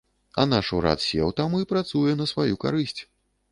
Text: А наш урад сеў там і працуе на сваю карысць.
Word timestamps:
А 0.43 0.45
наш 0.53 0.71
урад 0.77 1.03
сеў 1.09 1.35
там 1.41 1.53
і 1.61 1.69
працуе 1.73 2.17
на 2.23 2.29
сваю 2.35 2.61
карысць. 2.67 3.01